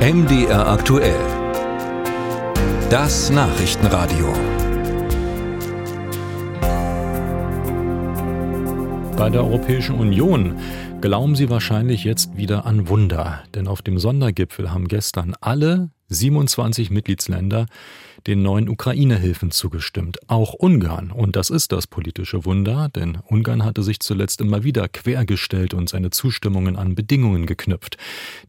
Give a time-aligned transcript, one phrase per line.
[0.00, 1.20] MDR aktuell.
[2.88, 4.32] Das Nachrichtenradio.
[9.18, 10.54] Bei der Europäischen Union
[11.02, 16.90] glauben Sie wahrscheinlich jetzt wieder an Wunder, denn auf dem Sondergipfel haben gestern alle 27
[16.90, 17.66] Mitgliedsländer
[18.26, 20.18] den neuen Ukraine-Hilfen zugestimmt.
[20.28, 21.10] Auch Ungarn.
[21.10, 25.88] Und das ist das politische Wunder, denn Ungarn hatte sich zuletzt immer wieder quergestellt und
[25.88, 27.96] seine Zustimmungen an Bedingungen geknüpft.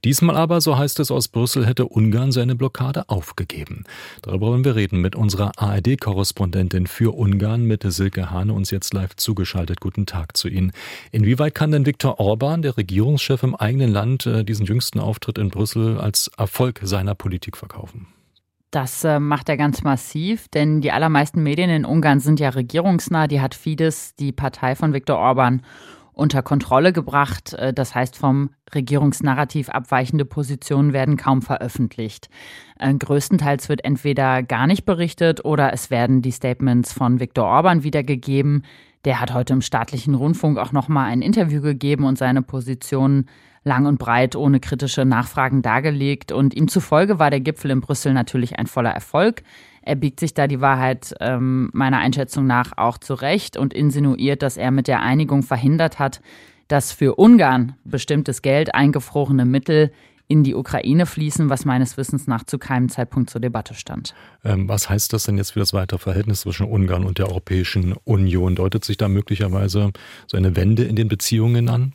[0.03, 3.83] Diesmal aber, so heißt es aus Brüssel, hätte Ungarn seine Blockade aufgegeben.
[4.21, 9.15] Darüber wollen wir reden mit unserer ARD-Korrespondentin für Ungarn, mit Silke Hane, uns jetzt live
[9.15, 9.79] zugeschaltet.
[9.79, 10.71] Guten Tag zu Ihnen.
[11.11, 15.49] Inwieweit kann denn Viktor Orban, der Regierungschef im eigenen Land, äh, diesen jüngsten Auftritt in
[15.49, 18.07] Brüssel als Erfolg seiner Politik verkaufen?
[18.71, 23.27] Das äh, macht er ganz massiv, denn die allermeisten Medien in Ungarn sind ja regierungsnah.
[23.27, 25.61] Die hat Fidesz, die Partei von Viktor Orban,
[26.13, 27.53] unter Kontrolle gebracht.
[27.53, 32.29] Äh, das heißt, vom Regierungsnarrativ abweichende Positionen werden kaum veröffentlicht.
[32.79, 37.83] Äh, größtenteils wird entweder gar nicht berichtet oder es werden die Statements von Viktor Orban
[37.83, 38.63] wiedergegeben.
[39.05, 43.25] Der hat heute im staatlichen Rundfunk auch nochmal ein Interview gegeben und seine Positionen
[43.63, 46.31] lang und breit ohne kritische Nachfragen dargelegt.
[46.31, 49.43] Und ihm zufolge war der Gipfel in Brüssel natürlich ein voller Erfolg.
[49.81, 54.57] Er biegt sich da die Wahrheit ähm, meiner Einschätzung nach auch zurecht und insinuiert, dass
[54.57, 56.21] er mit der Einigung verhindert hat,
[56.67, 59.91] dass für Ungarn bestimmtes Geld, eingefrorene Mittel
[60.31, 64.15] in die Ukraine fließen, was meines Wissens nach zu keinem Zeitpunkt zur Debatte stand.
[64.45, 67.93] Ähm, was heißt das denn jetzt für das weitere Verhältnis zwischen Ungarn und der Europäischen
[68.05, 68.55] Union?
[68.55, 69.91] Deutet sich da möglicherweise
[70.27, 71.93] so eine Wende in den Beziehungen an?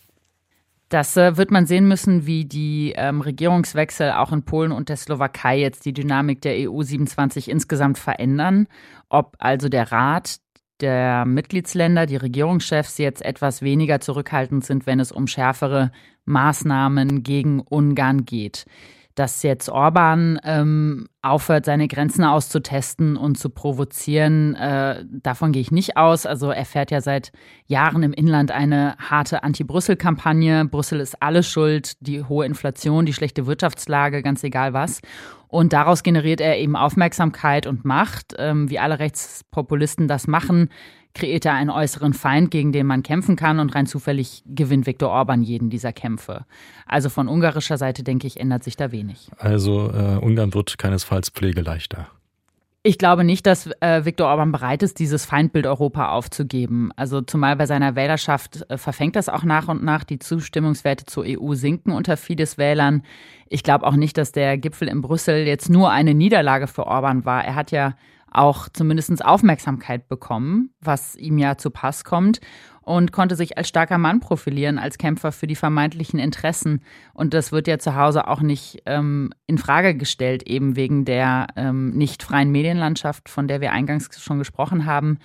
[0.89, 4.97] Das äh, wird man sehen müssen, wie die ähm, Regierungswechsel auch in Polen und der
[4.97, 8.69] Slowakei jetzt die Dynamik der EU 27 insgesamt verändern.
[9.09, 10.37] Ob also der Rat
[10.81, 15.91] der Mitgliedsländer, die Regierungschefs jetzt etwas weniger zurückhaltend sind, wenn es um schärfere
[16.27, 18.67] Maßnahmen gegen Ungarn geht
[19.17, 25.73] dass jetzt Orban ähm, aufhört, seine Grenzen auszutesten und zu provozieren, äh, davon gehe ich
[25.73, 26.27] nicht aus.
[26.27, 27.33] Also er fährt ja seit
[27.67, 30.67] Jahren im Inland eine harte Anti-Brüssel-Kampagne.
[30.67, 35.01] Brüssel ist alles schuld, die hohe Inflation, die schlechte Wirtschaftslage, ganz egal was.
[35.49, 40.69] Und daraus generiert er eben Aufmerksamkeit und Macht, ähm, wie alle Rechtspopulisten das machen
[41.17, 45.11] kreiert er einen äußeren Feind, gegen den man kämpfen kann und rein zufällig gewinnt Viktor
[45.11, 46.45] Orban jeden dieser Kämpfe.
[46.87, 49.31] Also von ungarischer Seite, denke ich, ändert sich da wenig.
[49.39, 52.09] Also äh, Ungarn wird keinesfalls pflegeleichter.
[52.89, 56.93] Ich glaube nicht, dass äh, Viktor Orban bereit ist, dieses Feindbild Europa aufzugeben.
[56.95, 60.05] Also zumal bei seiner Wählerschaft äh, verfängt das auch nach und nach.
[60.05, 63.03] Die Zustimmungswerte zur EU sinken unter Fidesz-Wählern.
[63.49, 67.25] Ich glaube auch nicht, dass der Gipfel in Brüssel jetzt nur eine Niederlage für Orban
[67.25, 67.45] war.
[67.45, 67.95] Er hat ja
[68.31, 72.41] auch zumindest Aufmerksamkeit bekommen, was ihm ja zu Pass kommt
[72.83, 76.83] und konnte sich als starker Mann profilieren, als Kämpfer für die vermeintlichen Interessen.
[77.15, 81.49] Und das wird ja zu Hause auch nicht ähm, in Frage gestellt, eben wegen der
[81.57, 85.19] ähm, nicht freien Medienlandschaft, von der wir eingangs schon gesprochen haben.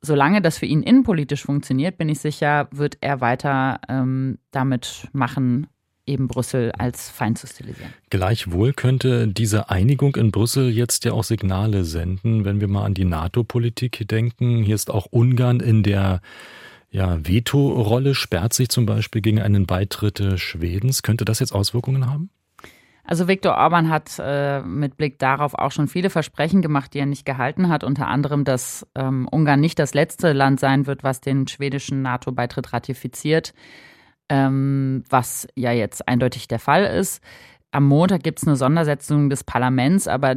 [0.00, 5.66] Solange das für ihn innenpolitisch funktioniert, bin ich sicher, wird er weiter ähm, damit machen,
[6.06, 7.92] eben Brüssel als Feind zu stilisieren.
[8.10, 12.94] Gleichwohl könnte diese Einigung in Brüssel jetzt ja auch Signale senden, wenn wir mal an
[12.94, 14.62] die NATO-Politik denken.
[14.62, 16.20] Hier ist auch Ungarn in der
[16.90, 21.02] ja, Veto-Rolle, sperrt sich zum Beispiel gegen einen Beitritt Schwedens.
[21.02, 22.30] Könnte das jetzt Auswirkungen haben?
[23.06, 27.06] Also Viktor Orban hat äh, mit Blick darauf auch schon viele Versprechen gemacht, die er
[27.06, 27.84] nicht gehalten hat.
[27.84, 32.72] Unter anderem, dass ähm, Ungarn nicht das letzte Land sein wird, was den schwedischen NATO-Beitritt
[32.72, 33.52] ratifiziert
[34.28, 37.22] ähm, was ja jetzt eindeutig der Fall ist.
[37.70, 40.36] Am Montag gibt es eine Sondersetzung des Parlaments, aber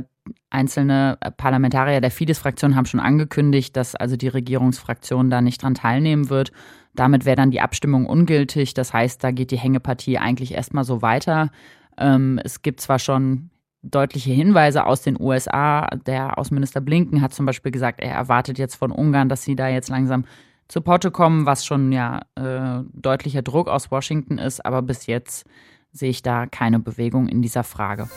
[0.50, 6.30] einzelne Parlamentarier der Fidesz-Fraktion haben schon angekündigt, dass also die Regierungsfraktion da nicht dran teilnehmen
[6.30, 6.52] wird.
[6.96, 8.74] Damit wäre dann die Abstimmung ungültig.
[8.74, 11.52] Das heißt, da geht die Hängepartie eigentlich erstmal so weiter.
[11.98, 13.52] Ähm, es gibt zwar schon
[13.84, 15.88] deutliche Hinweise aus den USA.
[16.06, 19.68] Der Außenminister Blinken hat zum Beispiel gesagt, er erwartet jetzt von Ungarn, dass sie da
[19.68, 20.26] jetzt langsam
[20.68, 25.46] zu Porto kommen, was schon ja äh, deutlicher Druck aus Washington ist, aber bis jetzt
[25.92, 28.10] sehe ich da keine Bewegung in dieser Frage.